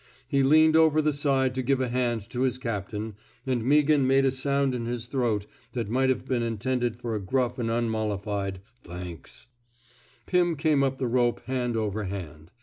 [0.27, 3.13] He leaned over the side to give a hand to his captain,
[3.45, 7.19] and Meaghan made a sound in his throat that might have been intended for a
[7.21, 9.45] gruff and unmollified *' Thanks/*
[10.25, 12.49] Pim came up the rope hand over hand.